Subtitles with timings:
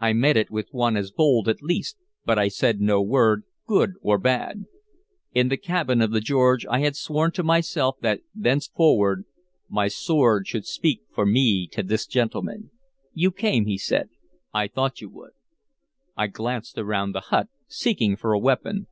[0.00, 3.92] I met it with one as bold, at least, but I said no word, good
[4.02, 4.64] or bad.
[5.32, 9.22] In the cabin of the George I had sworn to myself that thenceforward
[9.68, 12.72] my sword should speak for me to this gentleman.
[13.12, 14.08] "You came," he said.
[14.52, 15.30] "I thought you would."
[16.16, 18.88] I glanced around the hut, seeking for a weapon.